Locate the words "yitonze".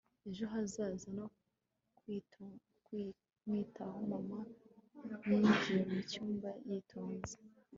6.67-7.35